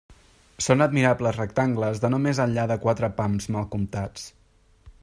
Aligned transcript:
Són 0.67 0.83
admirables 0.85 1.37
rectangles 1.41 2.01
de 2.05 2.11
no 2.15 2.21
més 2.25 2.43
enllà 2.47 2.67
de 2.73 2.79
quatre 2.87 3.13
pams 3.21 3.51
mal 3.57 3.71
comptats. 3.77 4.27